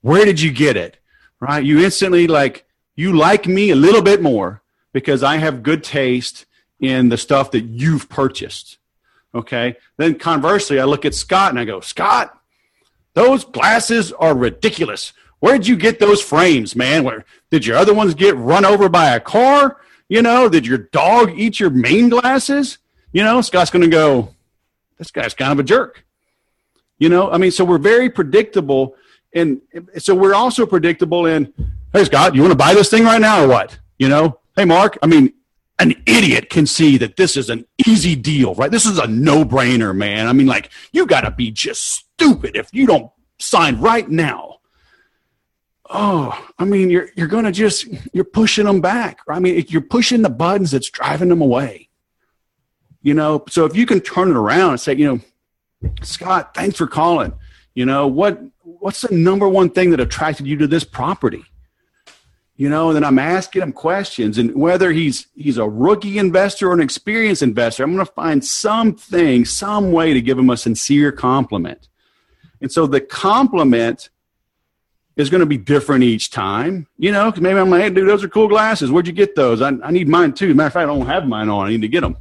[0.00, 0.96] Where did you get it?
[1.40, 1.64] Right?
[1.64, 6.46] You instantly like, you like me a little bit more because I have good taste
[6.80, 8.78] in the stuff that you've purchased.
[9.34, 9.76] Okay.
[9.96, 12.36] Then conversely, I look at Scott and I go, Scott,
[13.14, 15.12] those glasses are ridiculous.
[15.40, 17.04] Where'd you get those frames, man?
[17.04, 19.78] Where did your other ones get run over by a car?
[20.08, 22.78] You know, did your dog eat your main glasses?
[23.12, 24.34] You know, Scott's going to go,
[24.98, 26.04] this guy's kind of a jerk.
[26.98, 28.96] You know, I mean, so we're very predictable.
[29.32, 29.60] And
[29.98, 31.52] so we're also predictable in,
[31.92, 33.78] hey, Scott, you want to buy this thing right now or what?
[33.98, 35.32] You know, hey, Mark, I mean,
[35.80, 38.70] an idiot can see that this is an easy deal, right?
[38.70, 40.28] This is a no brainer, man.
[40.28, 44.58] I mean, like, you got to be just stupid if you don't sign right now.
[45.88, 49.20] Oh, I mean, you're, you're going to just, you're pushing them back.
[49.26, 51.88] I mean, you're pushing the buttons that's driving them away.
[53.02, 56.76] You know, so if you can turn it around and say, you know, Scott, thanks
[56.76, 57.32] for calling.
[57.74, 61.44] You know, what what's the number one thing that attracted you to this property?
[62.60, 66.68] You know, and then I'm asking him questions, and whether he's he's a rookie investor
[66.68, 70.58] or an experienced investor, I'm going to find something, some way to give him a
[70.58, 71.88] sincere compliment.
[72.60, 74.10] And so the compliment
[75.16, 76.86] is going to be different each time.
[76.98, 78.90] You know, 'cause maybe I'm like, hey, dude, those are cool glasses.
[78.90, 79.62] Where'd you get those?
[79.62, 80.52] I, I need mine too.
[80.54, 81.66] Matter of fact, I don't have mine on.
[81.66, 82.18] I need to get them.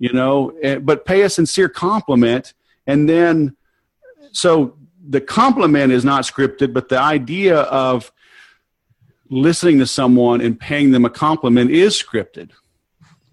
[0.00, 2.54] You know, eh, but pay a sincere compliment,
[2.88, 3.54] and then
[4.32, 4.76] so
[5.08, 8.10] the compliment is not scripted, but the idea of
[9.30, 12.50] listening to someone and paying them a compliment is scripted.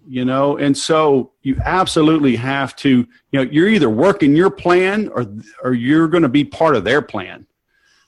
[0.06, 5.08] You know, and so you absolutely have to, you know, you're either working your plan
[5.08, 5.24] or
[5.62, 7.46] or you're going to be part of their plan.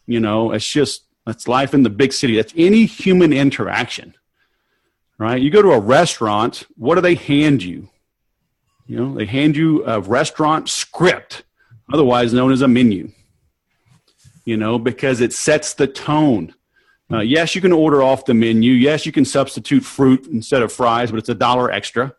[0.06, 2.36] You know, it's just that's life in the big city.
[2.36, 4.14] That's any human interaction.
[5.18, 5.40] Right?
[5.40, 7.88] You go to a restaurant, what do they hand you?
[8.86, 11.44] You know, they hand you a restaurant script,
[11.90, 13.10] otherwise known as a menu.
[14.44, 16.54] You know, because it sets the tone.
[17.12, 18.72] Uh, yes, you can order off the menu.
[18.72, 22.14] Yes, you can substitute fruit instead of fries, but it's a dollar extra.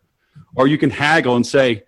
[0.56, 1.84] Or you can haggle and say,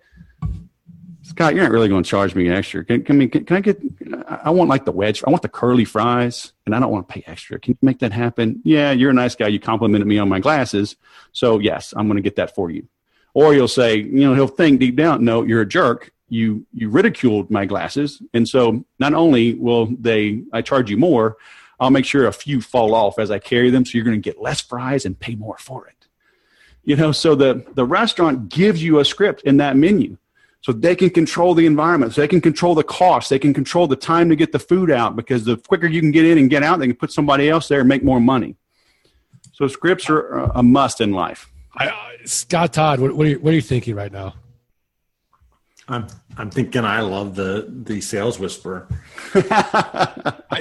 [1.23, 2.83] Scott, you're not really going to charge me extra.
[2.83, 3.81] Can, can, can, can I get,
[4.27, 7.13] I want like the wedge, I want the curly fries, and I don't want to
[7.13, 7.59] pay extra.
[7.59, 8.61] Can you make that happen?
[8.63, 9.47] Yeah, you're a nice guy.
[9.47, 10.95] You complimented me on my glasses.
[11.31, 12.87] So, yes, I'm going to get that for you.
[13.33, 16.11] Or you'll say, you know, he'll think deep down, no, you're a jerk.
[16.31, 21.37] you you ridiculed my glasses, and so not only will they I charge you more,
[21.81, 24.21] I'll make sure a few fall off as I carry them, so you're going to
[24.21, 26.07] get less fries and pay more for it.
[26.83, 30.17] You know, so the the restaurant gives you a script in that menu
[30.61, 33.87] so they can control the environment so they can control the cost they can control
[33.87, 36.49] the time to get the food out because the quicker you can get in and
[36.51, 38.55] get out they can put somebody else there and make more money.
[39.53, 41.51] So scripts are a must in life.
[41.75, 41.91] I,
[42.25, 44.33] scott todd what, what, are you, what are you thinking right now
[45.87, 48.87] I'm I'm thinking I love the the sales whisper.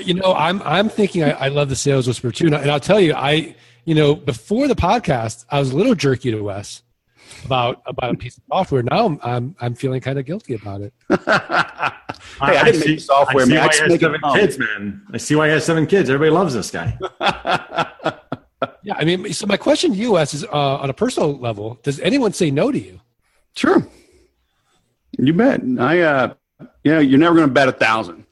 [0.02, 2.70] you know, I'm I'm thinking I, I love the sales whisper too, and, I, and
[2.70, 3.54] I'll tell you, I
[3.84, 6.82] you know before the podcast, I was a little jerky to Wes
[7.44, 8.82] about about a piece of software.
[8.82, 10.92] Now I'm I'm, I'm feeling kind of guilty about it.
[11.08, 11.80] hey, I,
[12.40, 13.58] I didn't see, make software, I see man.
[13.58, 15.02] Why I have seven kids, man.
[15.12, 16.10] I see why he has seven kids.
[16.10, 16.98] Everybody loves this guy.
[18.82, 21.78] yeah, I mean, so my question to you, Wes, is uh, on a personal level:
[21.82, 23.00] Does anyone say no to you?
[23.56, 23.86] Sure,
[25.26, 25.60] you bet.
[25.78, 26.34] I, uh,
[26.84, 28.24] you know, you're never going to bet a thousand,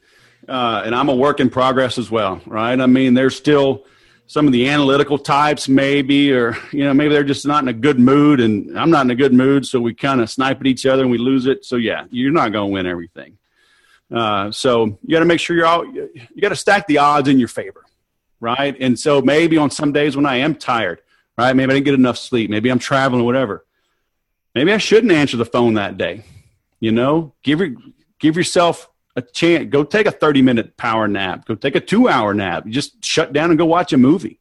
[0.48, 2.78] uh, and I'm a work in progress as well, right?
[2.78, 3.84] I mean, there's still
[4.28, 7.72] some of the analytical types maybe or you know maybe they're just not in a
[7.72, 10.66] good mood and i'm not in a good mood so we kind of snipe at
[10.66, 11.64] each other and we lose it.
[11.64, 13.38] So yeah you're not going to win everything.
[14.14, 17.28] Uh, so you got to make sure you're all you got to stack the odds
[17.28, 17.84] in your favor
[18.40, 18.76] right?
[18.78, 21.00] And so maybe on some days when i am tired
[21.36, 23.64] right maybe i didn't get enough sleep maybe i'm traveling whatever
[24.54, 26.22] maybe i shouldn't answer the phone that day
[26.80, 27.60] you know give
[28.18, 29.68] give yourself a chance.
[29.70, 31.46] Go take a 30 minute power nap.
[31.46, 32.66] Go take a two hour nap.
[32.66, 34.40] Just shut down and go watch a movie.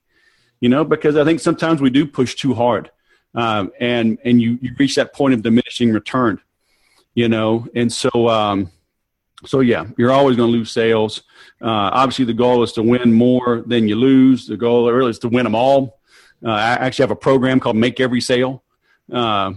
[0.60, 2.89] You know, because I think sometimes we do push too hard,
[3.36, 6.39] um, and and you you reach that point of diminishing return.
[7.13, 8.71] You know, and so um,
[9.45, 11.23] so yeah, you're always going to lose sales.
[11.62, 14.47] Uh, obviously, the goal is to win more than you lose.
[14.47, 16.00] The goal really is to win them all.
[16.43, 18.63] Uh, I actually have a program called Make Every Sale.
[19.12, 19.54] Uh,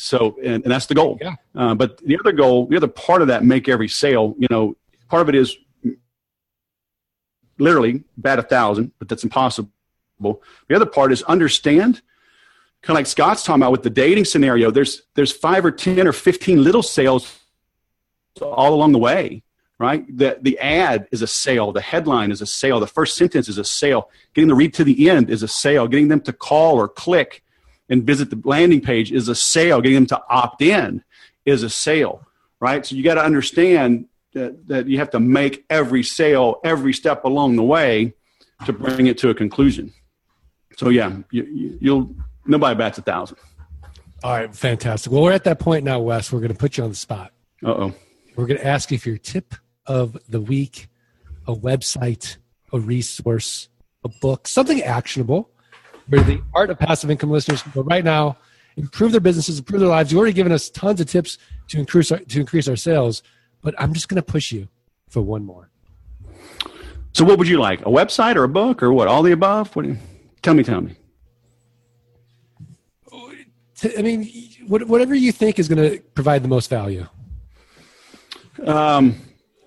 [0.00, 1.18] so, and, and that's the goal.
[1.20, 1.34] Yeah.
[1.54, 4.76] Uh, but the other goal, the other part of that make every sale, you know,
[5.08, 5.56] part of it is
[7.58, 9.70] literally bat a thousand, but that's impossible.
[10.20, 12.00] The other part is understand,
[12.82, 14.70] kind of like Scott's talking about with the dating scenario.
[14.70, 17.38] There's there's five or ten or fifteen little sales
[18.40, 19.42] all along the way,
[19.78, 20.04] right?
[20.16, 23.58] The the ad is a sale, the headline is a sale, the first sentence is
[23.58, 24.10] a sale.
[24.34, 25.88] Getting the read to the end is a sale.
[25.88, 27.42] Getting them to call or click
[27.90, 29.80] and visit the landing page is a sale.
[29.80, 31.02] Getting them to opt in
[31.44, 32.26] is a sale,
[32.60, 32.86] right?
[32.86, 37.24] So you got to understand that, that you have to make every sale every step
[37.24, 38.14] along the way
[38.64, 39.92] to bring it to a conclusion.
[40.76, 42.14] So yeah, you, you'll
[42.46, 43.36] nobody bats a thousand.
[44.22, 45.10] All right, fantastic.
[45.10, 46.32] Well, we're at that point now, Wes.
[46.32, 47.32] We're going to put you on the spot.
[47.64, 47.94] Uh oh.
[48.36, 49.54] We're going to ask you for your tip
[49.86, 50.88] of the week,
[51.46, 52.36] a website,
[52.72, 53.68] a resource,
[54.04, 55.50] a book, something actionable
[56.18, 58.36] the art of passive income listeners can go right now,
[58.76, 60.10] improve their businesses, improve their lives.
[60.10, 63.22] You've already given us tons of tips to increase our, to increase our sales,
[63.62, 64.68] but I'm just going to push you
[65.08, 65.70] for one more.
[67.12, 67.80] So, what would you like?
[67.82, 69.08] A website or a book or what?
[69.08, 69.74] All the above?
[69.74, 69.86] What?
[69.86, 69.98] You,
[70.42, 70.96] tell me, tell me.
[73.96, 74.30] I mean,
[74.66, 77.06] whatever you think is going to provide the most value.
[78.64, 79.16] Um,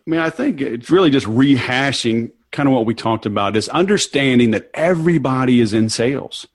[0.06, 3.68] I mean, I think it's really just rehashing kind of what we talked about is
[3.70, 6.48] understanding that everybody is in sales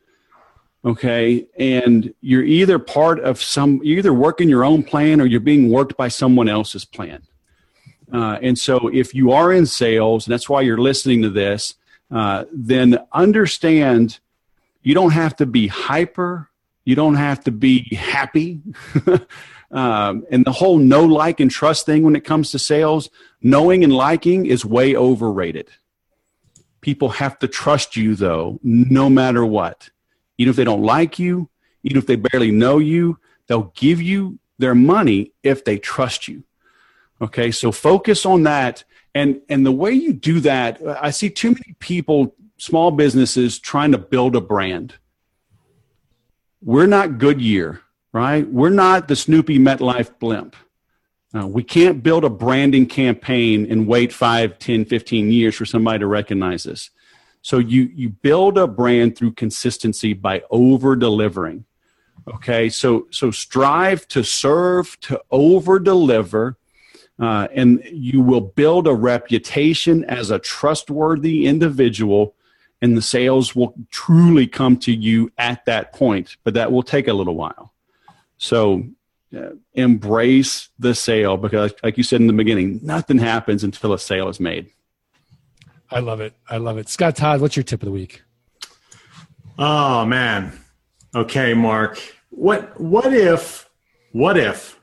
[0.84, 1.46] okay?
[1.58, 5.70] And you're either part of some you're either working your own plan or you're being
[5.70, 7.22] worked by someone else's plan.
[8.12, 11.74] Uh, and so if you are in sales and that's why you're listening to this
[12.10, 14.18] uh, then understand
[14.82, 16.48] you don't have to be hyper
[16.84, 18.62] you don't have to be happy.
[19.70, 23.10] Um, and the whole know like and trust thing when it comes to sales
[23.42, 25.68] knowing and liking is way overrated
[26.80, 29.90] People have to trust you, though, no matter what.
[30.38, 31.48] Even if they don't like you,
[31.82, 36.44] even if they barely know you, they'll give you their money if they trust you.
[37.20, 38.84] Okay, so focus on that.
[39.14, 43.92] And, and the way you do that, I see too many people, small businesses, trying
[43.92, 44.94] to build a brand.
[46.62, 47.80] We're not Goodyear,
[48.12, 48.48] right?
[48.48, 50.54] We're not the Snoopy MetLife blimp.
[51.34, 55.98] Uh, we can't build a branding campaign and wait 5, 10, 15 years for somebody
[55.98, 56.90] to recognize us.
[57.42, 61.64] So you, you build a brand through consistency by over delivering.
[62.34, 66.58] Okay, so so strive to serve, to over deliver,
[67.18, 72.34] uh, and you will build a reputation as a trustworthy individual,
[72.82, 76.36] and the sales will truly come to you at that point.
[76.44, 77.72] But that will take a little while.
[78.36, 78.84] So
[79.74, 84.28] embrace the sale because, like you said in the beginning, nothing happens until a sale
[84.28, 84.70] is made.
[85.90, 86.34] I love it.
[86.48, 86.88] I love it.
[86.88, 88.22] Scott Todd, what's your tip of the week?
[89.58, 90.58] Oh man.
[91.14, 92.00] Okay, Mark.
[92.30, 93.68] What what if
[94.12, 94.78] what if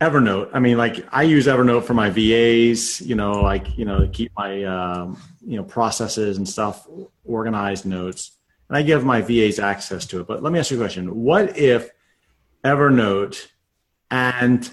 [0.00, 0.48] Evernote.
[0.54, 3.02] I mean, like I use Evernote for my VAs.
[3.02, 6.88] You know, like you know, to keep my um, you know processes and stuff
[7.24, 8.32] organized notes,
[8.68, 10.26] and I give my VAs access to it.
[10.26, 11.90] But let me ask you a question: What if
[12.64, 13.46] Evernote
[14.10, 14.70] and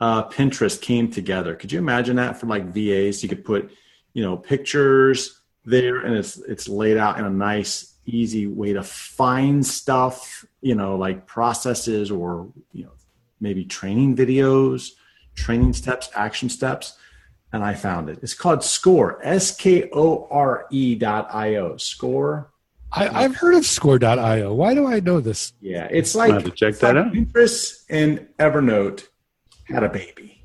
[0.00, 1.54] uh, Pinterest came together?
[1.54, 3.22] Could you imagine that for like VAs?
[3.22, 3.70] You could put
[4.12, 8.82] you know pictures there, and it's it's laid out in a nice, easy way to
[8.82, 10.44] find stuff.
[10.60, 12.92] You know, like processes or you know
[13.40, 14.90] maybe training videos,
[15.34, 16.96] training steps, action steps.
[17.50, 18.18] And I found it.
[18.20, 21.78] It's called Skore, S K O R E dot I O.
[21.78, 22.50] Skore.
[22.92, 24.54] I, I've heard of skore.io.
[24.54, 25.52] Why do I know this?
[25.60, 27.12] Yeah, it's I'll like have to check it's that like out.
[27.12, 29.08] Pinterest and Evernote
[29.64, 30.42] had a baby.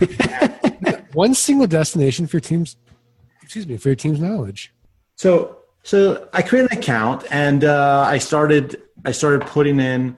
[1.12, 2.76] One single destination for your team's,
[3.42, 4.72] excuse me, for your team's knowledge.
[5.16, 10.16] So so I created an account and uh, I started I started putting in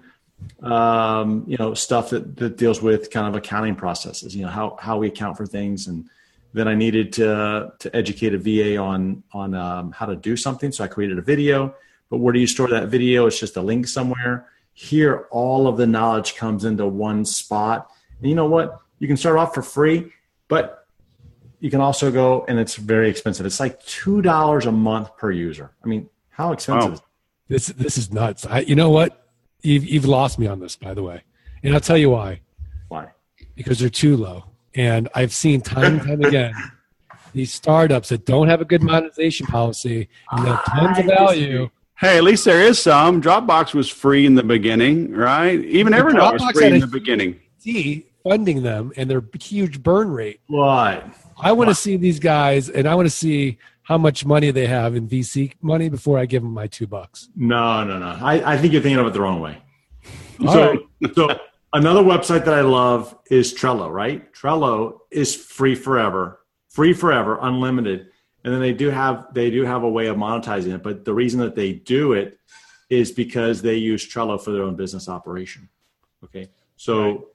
[0.63, 4.35] um, you know stuff that, that deals with kind of accounting processes.
[4.35, 6.09] You know how how we account for things and
[6.55, 10.73] then I needed to to educate a VA on on um, how to do something.
[10.73, 11.75] So I created a video.
[12.09, 13.27] But where do you store that video?
[13.27, 14.47] It's just a link somewhere.
[14.73, 17.91] Here, all of the knowledge comes into one spot.
[18.19, 18.81] And you know what?
[19.01, 20.13] You can start off for free,
[20.49, 20.87] but
[21.59, 23.47] you can also go and it's very expensive.
[23.47, 25.73] It's like two dollars a month per user.
[25.85, 26.91] I mean, how expensive?
[26.91, 26.95] Wow.
[26.95, 27.03] Is
[27.49, 28.47] This this is nuts.
[28.47, 29.29] I, you know what?
[29.63, 31.25] You've you've lost me on this, by the way,
[31.65, 32.41] and I'll tell you why.
[32.89, 33.09] Why?
[33.57, 34.45] Because they're too low,
[34.75, 36.55] and I've seen time and time again
[37.35, 41.69] these startups that don't have a good monetization policy and they have tons of value.
[41.99, 43.21] Hey, at least there is some.
[43.21, 45.63] Dropbox was free in the beginning, right?
[45.65, 47.41] Even But Evernote was Dropbox free in the beginning.
[47.59, 50.41] See funding them and their huge burn rate.
[50.47, 51.07] What?
[51.39, 54.67] I want to see these guys, and I want to see how much money they
[54.67, 57.29] have in VC money before I give them my two bucks.
[57.37, 58.19] No, no, no.
[58.21, 59.59] I, I think you're thinking of it the wrong way.
[60.41, 61.15] All so, right.
[61.15, 61.39] so
[61.75, 64.33] another website that I love is Trello, right?
[64.33, 68.09] Trello is free forever, free forever, unlimited.
[68.45, 71.13] And then they do have they do have a way of monetizing it, but the
[71.13, 72.39] reason that they do it
[72.91, 75.69] is because they use Trello for their own business operation.
[76.23, 77.29] Okay, so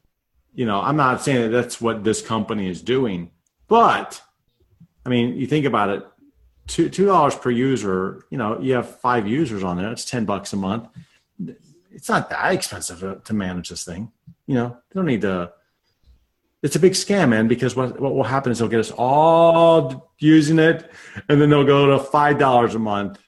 [0.53, 3.31] you know I'm not saying that that's what this company is doing,
[3.67, 4.21] but
[5.05, 6.03] I mean you think about it,
[6.67, 8.25] two two dollars per user.
[8.29, 9.91] You know you have five users on there.
[9.91, 10.89] It's ten bucks a month
[11.91, 14.11] it's not that expensive to, to manage this thing.
[14.47, 15.51] You know, they don't need to.
[16.61, 17.47] It's a big scam, man.
[17.47, 20.91] Because what what will happen is they'll get us all using it,
[21.27, 23.19] and then they'll go to five dollars a month,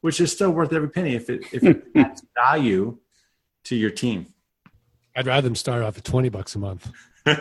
[0.00, 2.98] which is still worth every penny if it if it adds value
[3.64, 4.32] to your team.
[5.16, 6.90] I'd rather them start off at twenty bucks a month.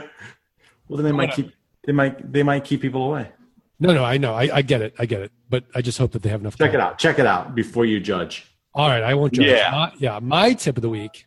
[0.90, 1.52] Well, then they might keep
[1.86, 3.32] they might they might keep people away.
[3.80, 6.12] No, no, I know, I, I get it, I get it, but I just hope
[6.12, 6.58] that they have enough.
[6.58, 6.98] Check it out.
[6.98, 8.46] Check it out before you judge.
[8.74, 9.48] All right, I won't judge.
[9.48, 9.72] Yeah.
[9.72, 10.20] My, yeah.
[10.22, 11.26] My tip of the week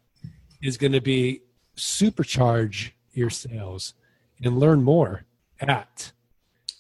[0.63, 1.43] is going to be
[1.77, 3.95] supercharge your sales
[4.43, 5.25] and learn more
[5.61, 6.13] at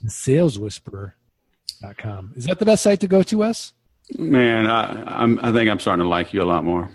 [0.07, 2.33] saleswhisperer.com.
[2.37, 3.73] Is that the best site to go to, Wes?
[4.19, 6.91] Man, I, I'm, I think I'm starting to like you a lot more.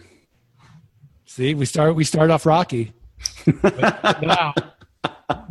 [1.26, 2.93] See, we start we start off rocky.
[4.22, 4.53] Now,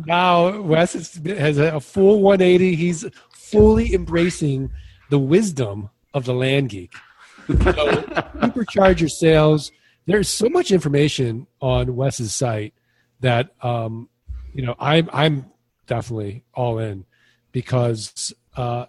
[0.05, 2.75] now Wes is, has a full 180.
[2.75, 4.71] He's fully embracing
[5.09, 6.93] the wisdom of the land geek.
[7.47, 9.71] Supercharge your sales.
[10.05, 12.73] There's so much information on Wes's site
[13.21, 14.09] that um,
[14.53, 15.45] you know I'm I'm
[15.85, 17.05] definitely all in
[17.51, 18.85] because uh,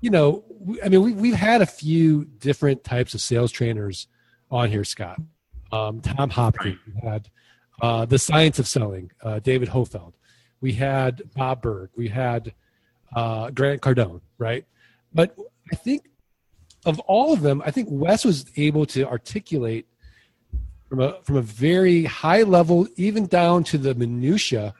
[0.00, 0.44] you know
[0.84, 4.08] I mean we, we've had a few different types of sales trainers
[4.50, 5.18] on here, Scott.
[5.72, 7.28] Um, Tom Hopkins, we had
[7.82, 10.12] uh, the Science of Selling, uh, David Hoffeld.
[10.60, 11.90] We had Bob Berg.
[11.96, 12.54] We had
[13.14, 14.64] uh, Grant Cardone, right?
[15.12, 15.36] But
[15.72, 16.04] I think
[16.86, 19.86] of all of them, I think Wes was able to articulate
[20.88, 24.72] from a from a very high level, even down to the minutia,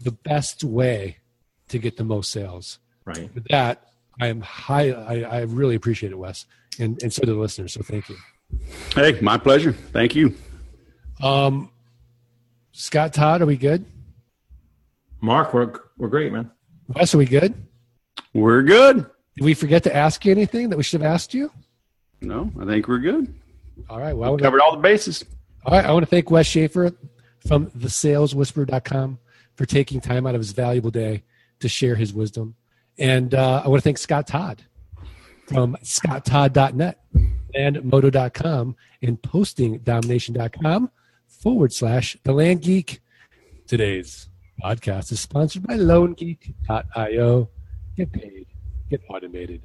[0.00, 1.18] the best way
[1.68, 2.80] to get the most sales.
[3.04, 3.32] Right.
[3.34, 4.90] With that, I am high.
[4.90, 6.46] I, I really appreciate it, Wes,
[6.78, 7.72] and and so do the listeners.
[7.72, 8.16] So thank you.
[8.94, 9.72] Hey, my pleasure.
[9.72, 10.34] Thank you.
[11.22, 11.70] Um,
[12.72, 13.84] Scott Todd, are we good?
[15.20, 16.50] Mark, we're we're great, man.
[16.88, 17.54] Wes, are we good?
[18.34, 19.06] We're good.
[19.38, 21.52] Did we forget to ask you anything that we should have asked you?
[22.20, 23.32] No, I think we're good.
[23.88, 24.12] All right.
[24.12, 25.24] Well, wanna- Covered all the bases.
[25.64, 25.84] all right.
[25.86, 26.90] I want to thank Wes Schaeffer
[27.46, 29.18] from thesaleswhisperer.com
[29.54, 31.22] for taking time out of his valuable day
[31.60, 32.56] to share his wisdom.
[32.98, 34.62] And uh, I want to thank Scott Todd
[35.46, 36.98] from scotttodd.net
[37.54, 40.90] and moto.com and postingdomination.com
[41.28, 43.00] forward slash the land geek.
[43.68, 44.28] Today's
[44.60, 47.48] podcast is sponsored by loangeek.io.
[47.96, 48.46] Get paid,
[48.90, 49.62] get automated,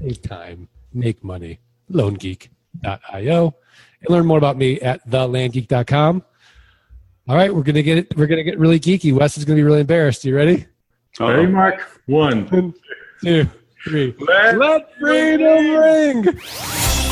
[0.00, 1.60] save time, make money.
[1.90, 3.54] Loangeek.io.
[4.00, 6.22] And learn more about me at thelandgeek.com.
[7.28, 8.16] All right, we're gonna get it.
[8.16, 9.12] We're gonna get really geeky.
[9.12, 10.24] Wes is gonna be really embarrassed.
[10.24, 10.66] You ready?
[11.18, 12.02] Ready, Mark?
[12.06, 12.46] One,
[13.22, 13.48] two,
[13.84, 14.14] three.
[14.18, 16.24] Let- Let freedom ring.